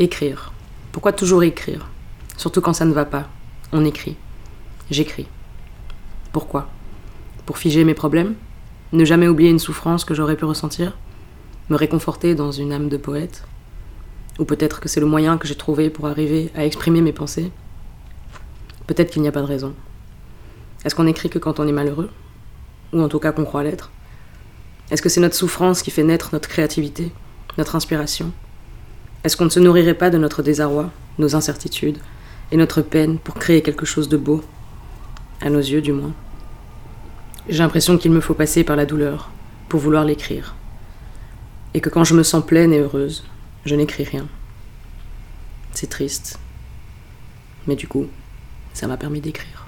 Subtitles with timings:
[0.00, 0.52] Écrire.
[0.92, 1.88] Pourquoi toujours écrire?
[2.36, 3.28] Surtout quand ça ne va pas.
[3.72, 4.16] On écrit.
[4.92, 5.26] J'écris.
[6.32, 6.68] Pourquoi?
[7.46, 8.36] Pour figer mes problèmes?
[8.92, 10.96] Ne jamais oublier une souffrance que j'aurais pu ressentir?
[11.68, 13.42] Me réconforter dans une âme de poète?
[14.38, 17.50] Ou peut-être que c'est le moyen que j'ai trouvé pour arriver à exprimer mes pensées?
[18.86, 19.74] Peut-être qu'il n'y a pas de raison.
[20.84, 22.10] Est-ce qu'on écrit que quand on est malheureux?
[22.92, 23.90] Ou en tout cas qu'on croit l'être?
[24.92, 27.10] Est-ce que c'est notre souffrance qui fait naître notre créativité,
[27.58, 28.32] notre inspiration?
[29.24, 31.98] Est-ce qu'on ne se nourrirait pas de notre désarroi, nos incertitudes
[32.52, 34.42] et notre peine pour créer quelque chose de beau?
[35.40, 36.12] À nos yeux du moins.
[37.48, 39.30] J'ai l'impression qu'il me faut passer par la douleur
[39.68, 40.54] pour vouloir l'écrire.
[41.74, 43.24] Et que quand je me sens pleine et heureuse,
[43.64, 44.26] je n'écris rien.
[45.72, 46.38] C'est triste.
[47.66, 48.06] Mais du coup,
[48.72, 49.67] ça m'a permis d'écrire.